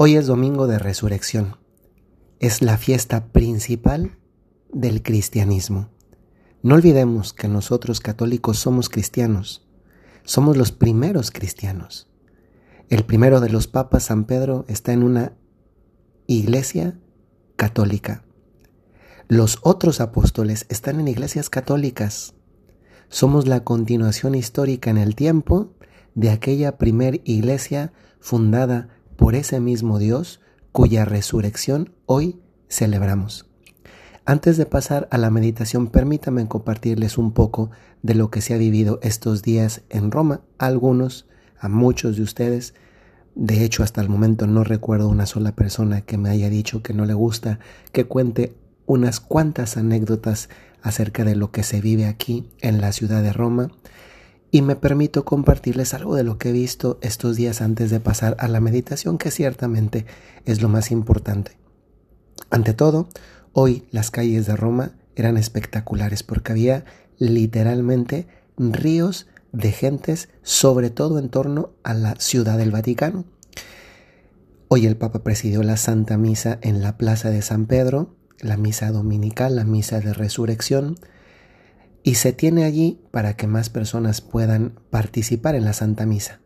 [0.00, 1.56] Hoy es domingo de resurrección.
[2.38, 4.16] Es la fiesta principal
[4.72, 5.90] del cristianismo.
[6.62, 9.66] No olvidemos que nosotros católicos somos cristianos.
[10.22, 12.08] Somos los primeros cristianos.
[12.88, 15.32] El primero de los papas, San Pedro, está en una
[16.28, 16.96] iglesia
[17.56, 18.22] católica.
[19.26, 22.34] Los otros apóstoles están en iglesias católicas.
[23.08, 25.72] Somos la continuación histórica en el tiempo
[26.14, 30.40] de aquella primer iglesia fundada por ese mismo Dios
[30.70, 33.46] cuya resurrección hoy celebramos.
[34.24, 37.70] Antes de pasar a la meditación, permítame compartirles un poco
[38.02, 40.42] de lo que se ha vivido estos días en Roma.
[40.58, 41.26] A algunos,
[41.58, 42.74] a muchos de ustedes,
[43.34, 46.94] de hecho hasta el momento no recuerdo una sola persona que me haya dicho que
[46.94, 47.58] no le gusta
[47.90, 48.54] que cuente
[48.86, 50.48] unas cuantas anécdotas
[50.80, 53.72] acerca de lo que se vive aquí en la ciudad de Roma
[54.50, 58.36] y me permito compartirles algo de lo que he visto estos días antes de pasar
[58.38, 60.06] a la meditación, que ciertamente
[60.44, 61.58] es lo más importante.
[62.50, 63.08] Ante todo,
[63.52, 66.84] hoy las calles de Roma eran espectaculares porque había
[67.18, 73.24] literalmente ríos de gentes, sobre todo en torno a la ciudad del Vaticano.
[74.68, 78.90] Hoy el Papa presidió la Santa Misa en la Plaza de San Pedro, la misa
[78.92, 80.96] dominical, la misa de resurrección,
[82.02, 86.40] y se tiene allí para que más personas puedan participar en la Santa Misa.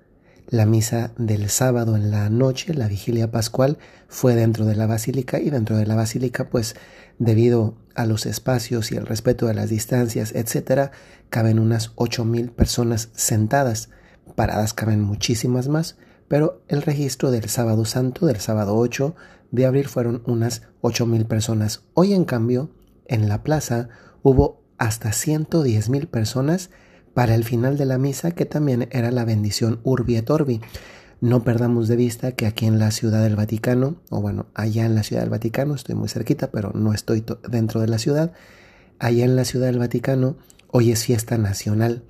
[0.48, 3.78] La misa del sábado en la noche, la vigilia pascual,
[4.08, 6.76] fue dentro de la basílica y dentro de la basílica, pues
[7.18, 10.90] debido a los espacios y el respeto de las distancias, etcétera,
[11.30, 13.90] caben unas ocho mil personas sentadas.
[14.34, 15.96] Paradas caben muchísimas más,
[16.28, 19.14] pero el registro del sábado santo, del sábado 8
[19.50, 21.84] de abril, fueron unas ocho mil personas.
[21.94, 22.70] Hoy, en cambio,
[23.06, 23.88] en la plaza
[24.22, 26.70] hubo hasta 110 mil personas
[27.14, 30.60] para el final de la misa, que también era la bendición Urbi et Orbi.
[31.20, 34.96] No perdamos de vista que aquí en la Ciudad del Vaticano, o bueno, allá en
[34.96, 38.32] la Ciudad del Vaticano, estoy muy cerquita, pero no estoy dentro de la ciudad,
[38.98, 42.02] allá en la Ciudad del Vaticano hoy es fiesta nacional.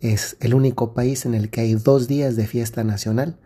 [0.00, 3.36] Es el único país en el que hay dos días de fiesta nacional,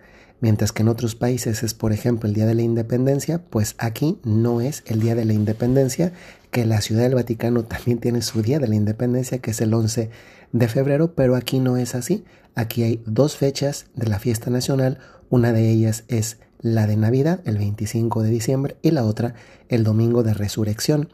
[0.40, 4.20] mientras que en otros países es, por ejemplo, el Día de la Independencia, pues aquí
[4.22, 6.12] no es el Día de la Independencia,
[6.50, 9.74] que la Ciudad del Vaticano también tiene su Día de la Independencia, que es el
[9.74, 10.10] 11
[10.52, 12.24] de febrero, pero aquí no es así.
[12.54, 14.98] Aquí hay dos fechas de la fiesta nacional,
[15.30, 19.34] una de ellas es la de Navidad, el 25 de diciembre, y la otra
[19.68, 21.10] el domingo de resurrección.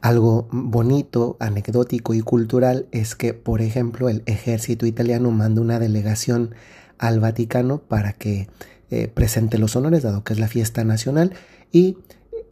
[0.00, 6.54] Algo bonito, anecdótico y cultural es que, por ejemplo, el ejército italiano manda una delegación
[6.98, 8.48] al Vaticano para que
[8.90, 11.34] eh, presente los honores, dado que es la fiesta nacional,
[11.72, 11.98] y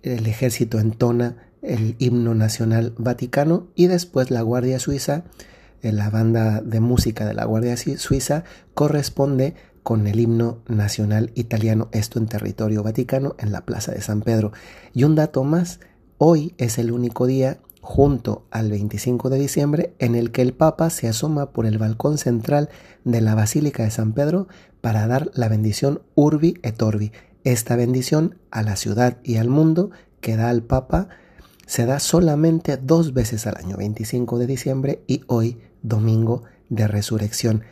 [0.03, 5.25] el ejército entona el himno nacional vaticano y después la Guardia Suiza,
[5.83, 8.45] eh, la banda de música de la Guardia Suiza
[8.75, 14.23] corresponde con el himno nacional italiano, esto en territorio vaticano, en la Plaza de San
[14.23, 14.53] Pedro.
[14.95, 15.81] Y un dato más,
[16.19, 20.91] hoy es el único día junto al 25 de diciembre en el que el Papa
[20.91, 22.69] se asoma por el balcón central
[23.05, 24.49] de la Basílica de San Pedro
[24.81, 27.13] para dar la bendición Urbi et Orbi.
[27.45, 31.09] Esta bendición a la ciudad y al mundo que da al Papa
[31.67, 37.65] se da solamente dos veces al año, 25 de diciembre y hoy, domingo de resurrección.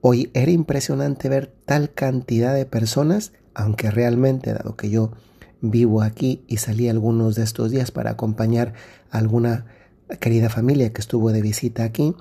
[0.00, 5.12] Hoy era impresionante ver tal cantidad de personas, aunque realmente, dado que yo
[5.60, 8.74] vivo aquí y salí algunos de estos días para acompañar
[9.10, 9.66] a alguna
[10.20, 12.14] querida familia que estuvo de visita aquí,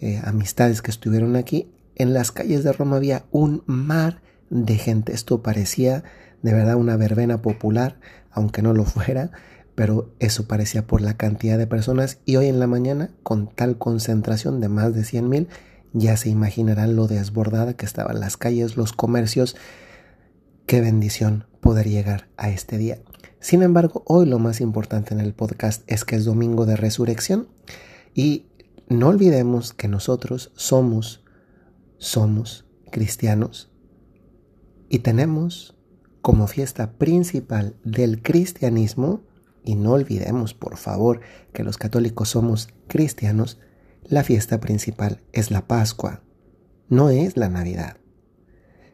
[0.00, 5.12] eh, amistades que estuvieron aquí, en las calles de Roma había un mar de gente.
[5.12, 6.02] Esto parecía
[6.42, 7.98] de verdad una verbena popular,
[8.30, 9.30] aunque no lo fuera,
[9.78, 13.78] pero eso parecía por la cantidad de personas y hoy en la mañana, con tal
[13.78, 15.48] concentración de más de 100 mil,
[15.92, 19.54] ya se imaginarán lo desbordada que estaban las calles, los comercios.
[20.66, 22.98] Qué bendición poder llegar a este día.
[23.38, 27.46] Sin embargo, hoy lo más importante en el podcast es que es domingo de resurrección
[28.14, 28.46] y
[28.88, 31.22] no olvidemos que nosotros somos,
[31.98, 33.70] somos cristianos
[34.88, 35.76] y tenemos
[36.20, 39.22] como fiesta principal del cristianismo,
[39.68, 41.20] y no olvidemos por favor
[41.52, 43.60] que los católicos somos cristianos,
[44.02, 46.22] la fiesta principal es la Pascua,
[46.88, 47.98] no es la Navidad.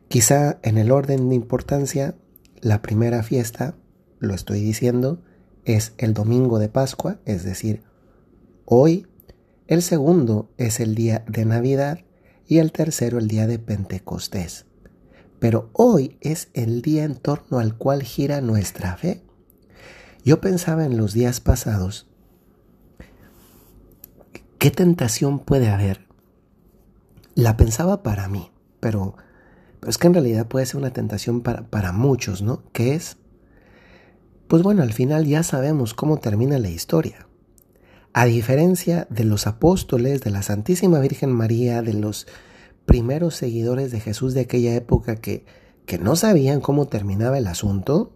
[0.08, 2.16] Quizá en el orden de importancia,
[2.60, 3.76] la primera fiesta,
[4.18, 5.22] lo estoy diciendo,
[5.64, 7.84] es el domingo de Pascua, es decir,
[8.64, 9.06] hoy.
[9.68, 12.00] El segundo es el día de Navidad
[12.48, 14.66] y el tercero el día de Pentecostés.
[15.38, 19.23] Pero hoy es el día en torno al cual gira nuestra fe.
[20.24, 22.06] Yo pensaba en los días pasados,
[24.58, 26.06] ¿qué tentación puede haber?
[27.34, 28.50] La pensaba para mí,
[28.80, 29.16] pero,
[29.80, 32.62] Pero es que en realidad puede ser una tentación para, para muchos, ¿no?
[32.72, 33.18] ¿Qué es?
[34.48, 37.26] Pues bueno, al final ya sabemos cómo termina la historia.
[38.14, 42.26] A diferencia de los apóstoles, de la Santísima Virgen María, de los
[42.86, 45.44] primeros seguidores de Jesús de aquella época que,
[45.84, 48.12] que no sabían cómo terminaba el asunto,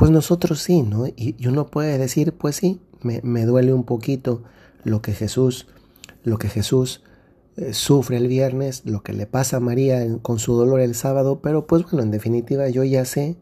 [0.00, 1.06] pues nosotros sí, ¿no?
[1.08, 4.44] Y, uno puede decir, pues sí, me, me, duele un poquito
[4.82, 5.66] lo que Jesús,
[6.24, 7.02] lo que Jesús
[7.58, 11.42] eh, sufre el viernes, lo que le pasa a María con su dolor el sábado,
[11.42, 13.36] pero pues bueno, en definitiva yo ya sé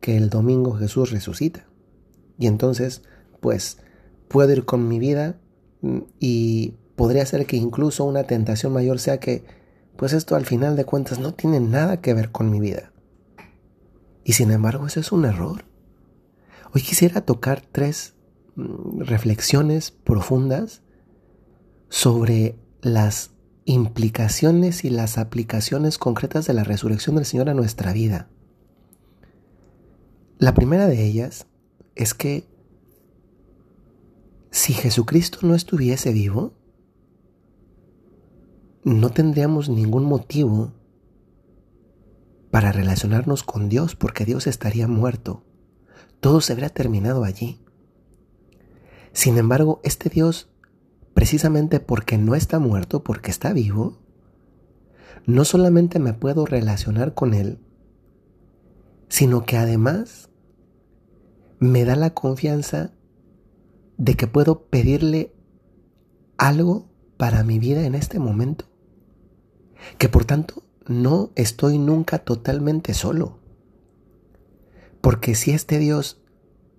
[0.00, 1.68] que el domingo Jesús resucita.
[2.36, 3.02] Y entonces,
[3.38, 3.78] pues,
[4.26, 5.38] puedo ir con mi vida
[5.82, 9.44] mm, y podría ser que incluso una tentación mayor sea que
[9.96, 12.90] pues esto al final de cuentas no tiene nada que ver con mi vida.
[14.24, 15.70] Y sin embargo eso es un error.
[16.74, 18.14] Hoy quisiera tocar tres
[18.56, 20.82] mm, reflexiones profundas
[21.90, 23.32] sobre las
[23.66, 28.30] implicaciones y las aplicaciones concretas de la resurrección del Señor a nuestra vida.
[30.38, 31.46] La primera de ellas
[31.94, 32.48] es que
[34.50, 36.54] si Jesucristo no estuviese vivo,
[38.82, 40.72] no tendríamos ningún motivo
[42.50, 45.44] para relacionarnos con Dios porque Dios estaría muerto.
[46.22, 47.60] Todo se habría terminado allí.
[49.12, 50.48] Sin embargo, este Dios,
[51.14, 53.98] precisamente porque no está muerto, porque está vivo,
[55.26, 57.58] no solamente me puedo relacionar con Él,
[59.08, 60.30] sino que además
[61.58, 62.92] me da la confianza
[63.98, 65.34] de que puedo pedirle
[66.38, 68.72] algo para mi vida en este momento
[69.98, 73.41] que por tanto no estoy nunca totalmente solo.
[75.02, 76.22] Porque si este Dios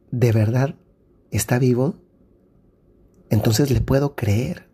[0.09, 0.75] de verdad
[1.29, 1.97] está vivo,
[3.29, 4.69] entonces le puedo creer.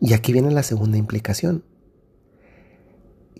[0.00, 1.64] Y aquí viene la segunda implicación,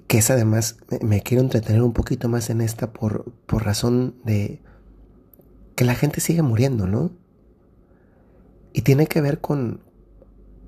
[0.07, 4.63] que es además, me, quiero entretener un poquito más en esta por, por razón de
[5.75, 7.11] que la gente sigue muriendo, ¿no?
[8.73, 9.83] Y tiene que ver con,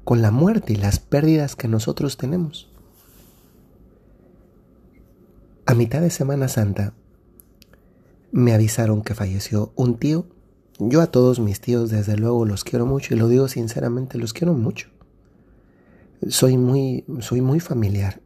[0.02, 2.72] con la muerte y las pérdidas que nosotros tenemos.
[5.66, 6.94] A mitad de Semana Santa
[8.32, 10.26] me avisaron que falleció un tío.
[10.78, 14.32] Yo a todos mis tíos desde luego los quiero mucho y lo digo sinceramente, los
[14.32, 14.88] quiero mucho.
[16.28, 18.20] Soy muy, soy muy familiar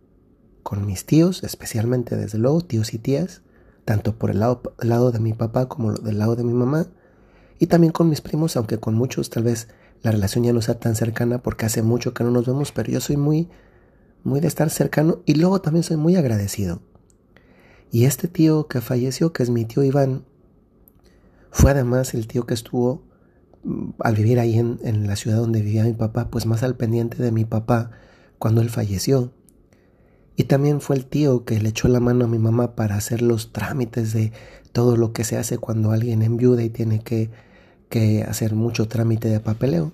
[0.62, 3.42] con mis tíos, especialmente desde luego tíos y tías,
[3.84, 6.86] tanto por el lado, lado de mi papá como del lado de mi mamá,
[7.58, 9.68] y también con mis primos, aunque con muchos tal vez
[10.02, 12.90] la relación ya no sea tan cercana porque hace mucho que no nos vemos, pero
[12.90, 13.48] yo soy muy,
[14.22, 16.80] muy de estar cercano y luego también soy muy agradecido
[17.94, 20.24] y este tío que falleció, que es mi tío Iván,
[21.52, 23.04] fue además el tío que estuvo
[23.62, 27.22] mm, al vivir ahí en, la ciudad donde vivía mi papá, pues más al pendiente
[27.22, 27.92] de mi papá
[28.40, 29.32] cuando él falleció.
[30.34, 33.22] Y también fue el tío que le echó la mano a mi mamá para hacer
[33.22, 34.32] los trámites de
[34.72, 37.30] todo lo que se hace cuando alguien enviuda y tiene que,
[38.26, 39.92] hacer mucho trámite de papeleo.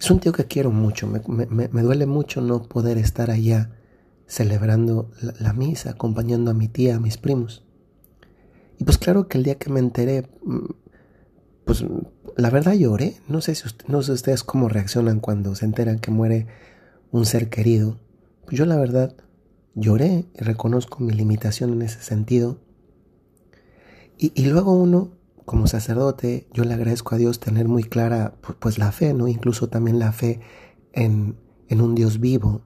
[0.00, 3.70] Es un tío que quiero mucho, me, me duele mucho no poder estar allá
[4.26, 7.64] celebrando la, misa, acompañando a mi tía, a mis primos.
[8.78, 10.66] Y pues claro que el día que me enteré, mm,
[11.64, 11.84] pues
[12.36, 13.16] la verdad lloré.
[13.28, 16.46] No sé si no sé ustedes cómo reaccionan cuando se enteran que muere
[17.10, 17.98] un ser querido.
[18.44, 19.14] Pues yo la verdad
[19.74, 22.60] lloré y reconozco mi limitación en ese sentido.
[24.18, 25.12] Y, y, luego uno,
[25.44, 29.28] como sacerdote, yo le agradezco a Dios tener muy clara pues, la fe, ¿no?
[29.28, 30.40] Incluso también la fe
[30.92, 31.36] en,
[31.68, 32.62] en un Dios vivo,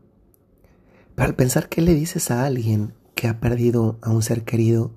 [1.20, 4.94] al pensar que le dices a alguien que ha perdido a un ser querido,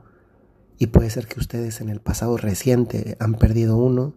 [0.79, 4.15] y puede ser que ustedes en el pasado reciente han perdido uno,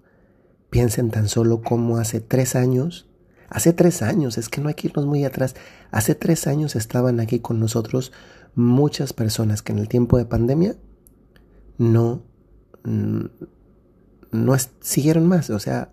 [0.70, 3.08] piensen tan solo como hace tres años,
[3.48, 5.56] hace tres años, es que no hay que irnos muy atrás,
[5.90, 8.12] hace tres años estaban aquí con nosotros
[8.54, 10.76] muchas personas que en el tiempo de pandemia
[11.76, 12.22] no,
[12.84, 15.90] no siguieron más, o sea,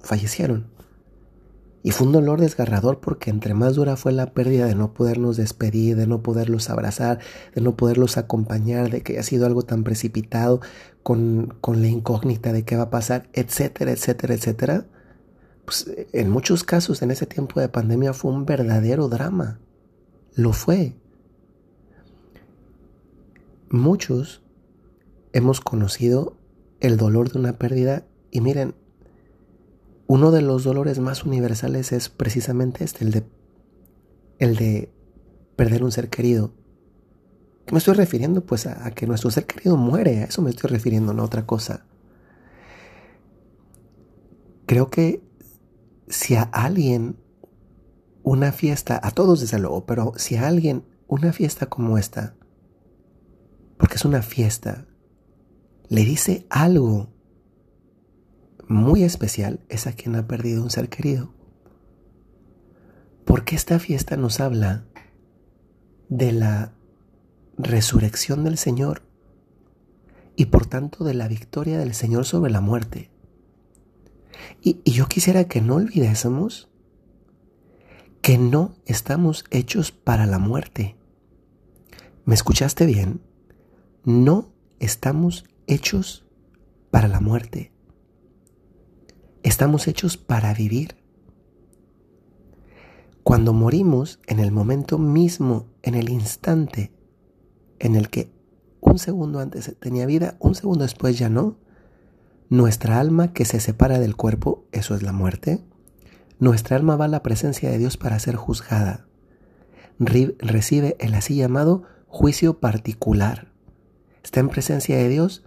[0.00, 0.73] fallecieron.
[1.86, 5.36] Y fue un dolor desgarrador porque entre más dura fue la pérdida de no podernos
[5.36, 7.18] despedir, de no poderlos abrazar,
[7.54, 10.62] de no poderlos acompañar, de que haya sido algo tan precipitado,
[11.02, 14.86] con, con la incógnita de qué va a pasar, etcétera, etcétera, etcétera.
[15.66, 19.60] Pues en muchos casos en ese tiempo de pandemia fue un verdadero drama.
[20.34, 20.96] Lo fue.
[23.68, 24.42] Muchos
[25.34, 26.38] hemos conocido
[26.80, 28.74] el dolor de una pérdida y miren,
[30.06, 33.24] uno de los dolores más universales es precisamente este, el de,
[34.38, 34.92] el de
[35.56, 36.52] perder un ser querido.
[37.64, 38.44] ¿Qué me estoy refiriendo?
[38.44, 41.46] Pues a, que nuestro ser querido muere, a eso me estoy refiriendo, no a otra
[41.46, 41.86] cosa.
[44.66, 45.22] Creo que
[46.08, 47.16] si a alguien
[48.22, 52.34] una fiesta, a todos desde luego, pero si a alguien una fiesta como esta,
[53.78, 54.86] porque es una fiesta,
[55.88, 57.13] le dice algo
[58.68, 61.32] muy especial, es a quien ha perdido un ser querido.
[63.24, 64.84] Porque esta fiesta nos habla
[66.08, 66.72] de la
[67.56, 69.02] resurrección del Señor
[70.36, 73.10] y por tanto de la victoria del Señor sobre la muerte.
[74.62, 76.68] Y, yo quisiera que no olvidásemos
[78.20, 80.96] que no estamos hechos para la muerte.
[82.24, 83.20] ¿Me escuchaste bien?
[84.04, 86.24] No estamos hechos
[86.90, 87.73] para la muerte.
[89.44, 90.96] Estamos hechos para vivir.
[93.22, 96.92] Cuando morimos, en el momento mismo, en el instante
[97.78, 98.32] en el que
[98.80, 101.58] un segundo antes tenía vida, un segundo después ya no,
[102.48, 105.62] nuestra alma que se separa del cuerpo, eso es la muerte,
[106.38, 109.06] nuestra alma va a la presencia de Dios para ser juzgada.
[109.98, 113.52] Recibe el así llamado juicio particular.
[114.22, 115.44] Está en presencia de Dios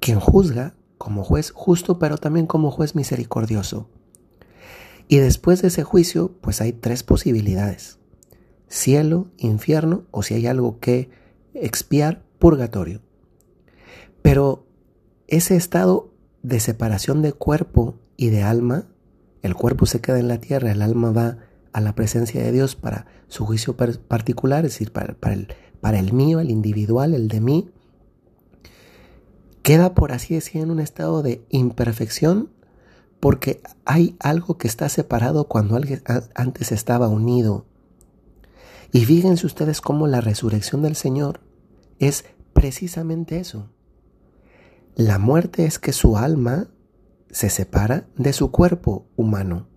[0.00, 3.88] quien juzga como juez justo, pero también como juez misericordioso.
[5.08, 7.98] Y después de ese juicio, pues hay tres posibilidades.
[8.68, 11.10] Cielo, infierno o si hay algo que
[11.54, 13.02] expiar, purgatorio.
[14.22, 14.64] Pero
[15.26, 18.86] ese estado de separación de cuerpo y de alma
[19.42, 21.38] el cuerpo se queda en la tierra, el alma va
[21.72, 25.48] a la presencia de Dios para su juicio particular, es decir, para, el,
[25.80, 27.70] para el mío, el individual, el de mí,
[29.62, 32.50] queda, por así decir, en un estado de imperfección
[33.22, 35.78] porque hay algo que está separado cuando
[36.34, 37.66] antes estaba unido.
[38.90, 41.40] Y fíjense ustedes cómo la resurrección del Señor
[42.00, 43.70] es precisamente eso.
[44.96, 46.68] La muerte es que su alma
[47.30, 49.68] se separa de su cuerpo humano.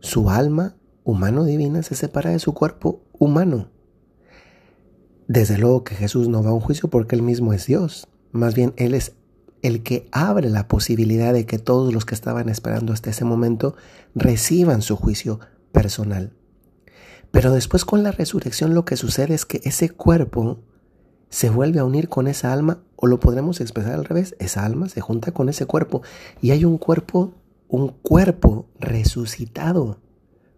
[0.00, 3.70] Su alma humano-divina se separa de su cuerpo humano.
[5.28, 8.08] Desde luego que Jesús no va a un juicio porque él mismo es Dios.
[8.32, 9.12] Más bien, él es
[9.62, 13.74] el que abre la posibilidad de que todos los que estaban esperando hasta ese momento
[14.14, 15.40] reciban su juicio
[15.72, 16.32] personal.
[17.30, 20.58] Pero después con la resurrección lo que sucede es que ese cuerpo
[21.28, 24.88] se vuelve a unir con esa alma, o lo podremos expresar al revés, esa alma
[24.88, 26.02] se junta con ese cuerpo
[26.42, 27.34] y hay un cuerpo,
[27.68, 29.98] un cuerpo resucitado,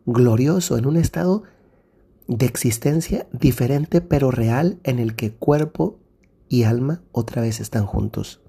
[0.07, 1.43] glorioso, en un estado
[2.26, 5.99] de existencia diferente pero real en el que cuerpo
[6.53, 8.43] y alma otra vez están juntos.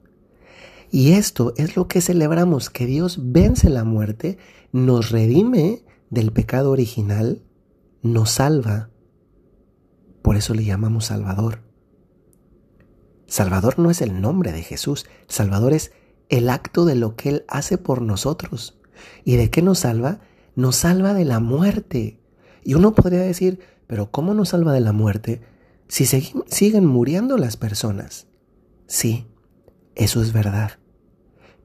[0.92, 4.38] Y esto es lo que celebramos, que Dios vence la muerte,
[4.74, 7.44] nos redime del pecado original,
[8.02, 8.90] nos salva.
[10.22, 11.62] Por eso le llamamos Salvador.
[13.26, 15.94] Salvador no es el nombre de Jesús, Salvador es
[16.28, 18.82] el acto de lo que Él hace por nosotros.
[19.24, 20.20] ¿Y de qué nos salva?
[20.58, 22.20] Nos salva de la muerte.
[22.66, 25.53] Y uno podría decir, pero ¿cómo nos salva de la muerte
[25.88, 28.28] si siguen muriendo las personas?
[28.88, 29.28] Sí,
[29.96, 30.80] eso es verdad.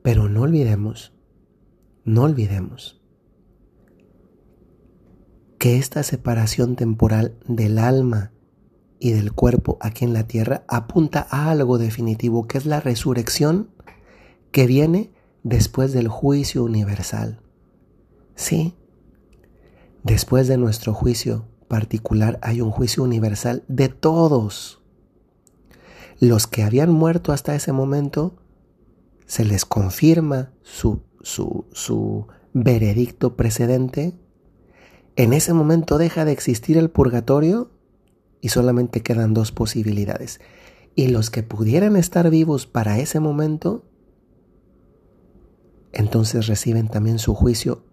[0.02, 1.12] Pero no olvidemos,
[2.04, 2.98] no olvidemos
[5.58, 8.32] que esta separación temporal del alma
[9.00, 13.70] y del cuerpo aquí en la tierra apunta a algo definitivo, que es la resurrección
[14.52, 17.40] que viene después del juicio universal.
[18.34, 18.76] Sí,
[20.02, 24.80] después de nuestro juicio particular hay un juicio universal de todos.
[26.18, 28.36] Los que habían muerto hasta ese momento,
[29.26, 34.18] se les confirma su, su, su veredicto precedente.
[35.16, 37.70] En ese momento deja de existir el purgatorio
[38.40, 40.40] y solamente quedan dos posibilidades.
[40.94, 43.84] Y los que pudieran estar vivos para ese momento,
[45.92, 47.87] entonces reciben también su juicio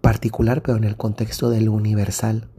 [0.00, 2.50] particular, pero en el contexto del universal.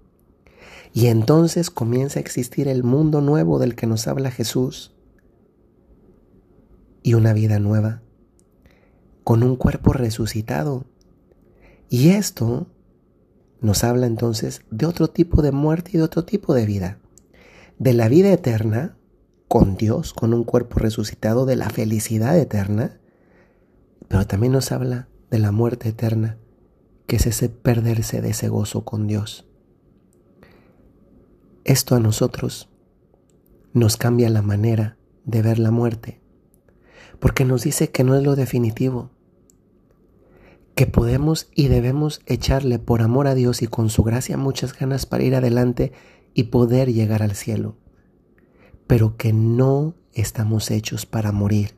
[0.93, 4.93] Y entonces comienza a existir el mundo nuevo del que nos habla Jesús
[7.03, 8.01] y una vida nueva,
[9.23, 10.85] con un cuerpo resucitado.
[11.89, 12.67] Y esto
[13.61, 16.99] nos habla entonces de otro tipo de muerte y de otro tipo de vida.
[17.77, 18.97] De la vida eterna
[19.47, 22.99] con Dios, con un cuerpo resucitado, de la felicidad eterna,
[24.07, 26.37] pero también nos habla de la muerte eterna,
[27.09, 29.47] que es ese perderse de ese gozo con Dios.
[31.65, 32.69] Esto a nosotros
[33.73, 36.21] nos cambia la manera de ver la muerte,
[37.19, 39.09] porque nos dice que no es lo definitivo,
[40.75, 45.07] que podemos y debemos echarle por amor a Dios y con su gracia muchas ganas
[45.07, 45.91] para ir adelante
[46.35, 47.75] y poder llegar al cielo,
[48.85, 51.75] pero que no estamos hechos para morir.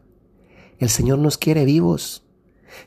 [0.77, 2.25] El Señor nos quiere vivos.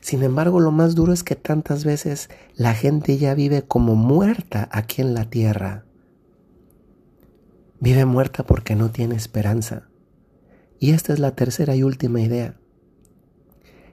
[0.01, 4.67] Sin embargo, lo más duro es que tantas veces la gente ya vive como muerta
[4.71, 5.85] aquí en la tierra.
[7.79, 9.89] Vive muerta porque no tiene esperanza.
[10.79, 12.57] Y esta es la tercera y última idea.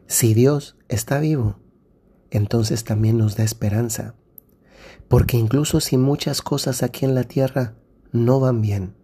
[0.07, 1.57] Si Dios está vivo,
[2.31, 4.15] entonces también nos da esperanza.
[5.09, 7.75] Porque incluso si muchas cosas aquí en la tierra
[8.13, 8.95] no van bien,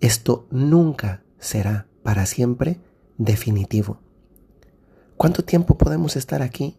[0.00, 2.80] esto nunca será para siempre
[3.18, 4.05] definitivo.
[5.16, 6.76] ¿Cuánto tiempo podemos estar aquí?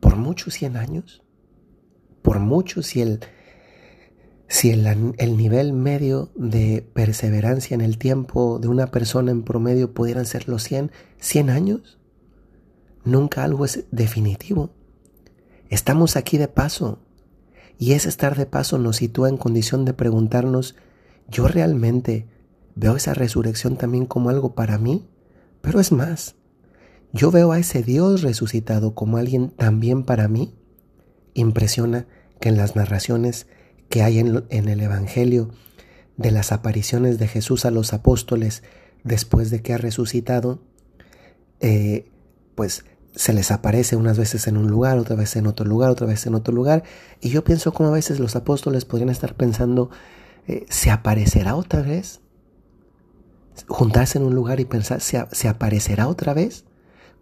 [0.00, 1.22] ¿Por muchos cien años?
[2.22, 3.20] ¿Por muchos si el,
[4.48, 9.92] si el, el nivel medio de perseverancia en el tiempo de una persona en promedio
[9.92, 11.98] pudieran ser los 100, 100 años?
[13.04, 14.70] Nunca algo es definitivo.
[15.68, 16.98] Estamos aquí de paso.
[17.78, 20.76] Y ese estar de paso nos sitúa en condición de preguntarnos,
[21.28, 22.26] ¿yo realmente
[22.74, 25.08] veo esa resurrección también como algo para mí?
[25.60, 26.36] Pero es más,
[27.12, 30.54] ¿yo veo a ese Dios resucitado como alguien también para mí?
[31.34, 32.06] Impresiona
[32.40, 33.46] que en las narraciones
[33.88, 35.50] que hay en, el Evangelio
[36.16, 38.62] de las apariciones de Jesús a los apóstoles
[39.04, 40.62] después de que ha resucitado,
[41.60, 42.10] eh,
[42.54, 46.06] pues se les aparece unas veces en un lugar, otras veces en otro lugar, otra
[46.06, 46.82] vez en otro lugar.
[47.20, 49.90] Y yo pienso como a veces los apóstoles podrían estar pensando,
[50.48, 52.20] eh, ¿se aparecerá otra vez?
[53.68, 56.64] Juntarse en un lugar y pensar, ¿se, ¿se aparecerá otra vez?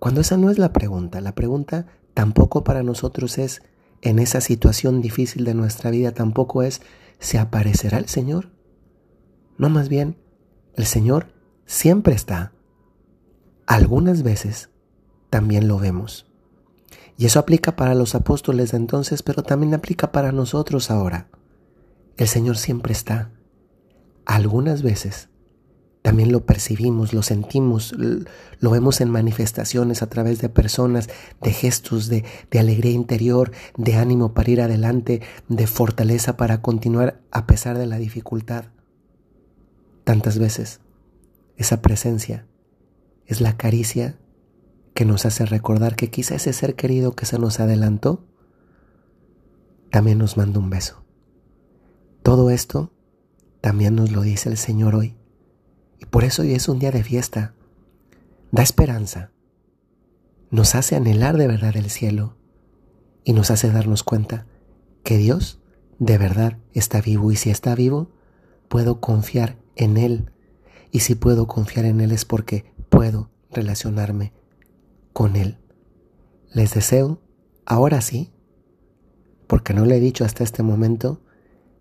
[0.01, 1.21] Cuando esa no es la pregunta.
[1.21, 3.63] La pregunta tampoco para nosotros es,
[4.01, 6.81] en esa situación difícil de nuestra vida tampoco es,
[7.19, 8.51] ¿se aparecerá el Señor?
[9.59, 10.17] No, más bien,
[10.75, 11.27] el Señor
[11.67, 12.53] siempre está.
[13.67, 14.71] Algunas veces
[15.29, 16.27] también lo vemos.
[17.19, 21.29] Y eso aplica para los apóstoles de entonces, pero también aplica para nosotros ahora.
[22.17, 23.33] El Señor siempre está.
[24.25, 25.29] Algunas veces
[26.03, 31.09] también lo percibimos, lo sentimos, lo vemos en manifestaciones a través de personas,
[31.43, 37.21] de gestos de, de, alegría interior, de ánimo para ir adelante, de fortaleza para continuar
[37.31, 38.67] a pesar de la dificultad.
[40.05, 40.81] Tantas veces
[41.57, 42.47] esa presencia
[43.27, 44.19] es la caricia
[44.95, 48.25] que nos hace recordar que quizá ese ser querido que se nos adelantó
[49.91, 51.05] también nos manda un beso.
[52.23, 52.91] Todo esto
[53.61, 55.20] también nos lo dice el Señor hoy
[56.01, 57.55] y por eso hoy es un día de fiesta.
[58.51, 59.31] Da esperanza.
[60.51, 62.37] Nos hace anhelar de verdad el cielo
[63.23, 64.47] y nos hace darnos cuenta
[65.05, 65.61] que Dios
[65.99, 68.11] de verdad está vivo y si está vivo,
[68.69, 70.31] puedo confiar en Él.
[70.91, 74.33] Y si puedo confiar en Él es porque puedo relacionarme
[75.13, 75.59] con Él.
[76.53, 77.21] Les deseo,
[77.67, 78.33] ahora sí,
[79.47, 81.21] porque no le he dicho hasta este momento,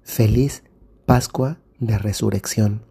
[0.04, 0.64] feliz
[1.06, 2.89] Pascua de Resurrección.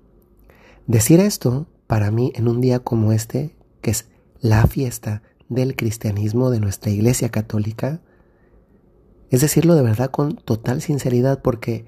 [0.89, 4.09] Decir esto, para mí, en un día como este, que es
[4.41, 8.01] la fiesta del cristianismo de nuestra Iglesia Católica,
[9.29, 11.85] es decirlo de verdad con total sinceridad porque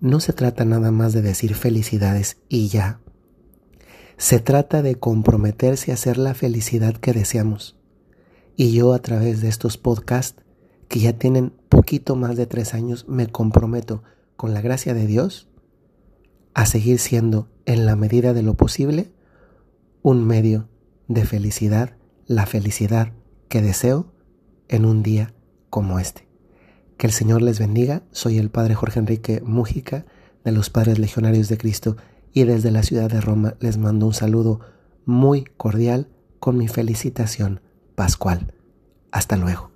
[0.00, 3.00] no se trata nada más de decir felicidades y ya.
[4.18, 7.78] Se trata de comprometerse a hacer la felicidad que deseamos.
[8.54, 10.42] Y yo a través de estos podcasts,
[10.88, 14.02] que ya tienen poquito más de tres años, me comprometo,
[14.36, 15.48] con la gracia de Dios,
[16.52, 19.10] a seguir siendo, en la medida de lo posible,
[20.02, 20.68] un medio
[21.08, 21.96] de felicidad,
[22.26, 23.12] la felicidad
[23.48, 24.12] que deseo
[24.68, 25.34] en un día
[25.70, 26.26] como este.
[26.96, 28.02] Que el Señor les bendiga.
[28.12, 30.06] Soy el Padre Jorge Enrique Mújica
[30.44, 31.96] de los Padres Legionarios de Cristo
[32.32, 34.60] y desde la ciudad de Roma les mando un saludo
[35.04, 37.60] muy cordial con mi felicitación
[37.94, 38.54] pascual.
[39.10, 39.71] Hasta luego.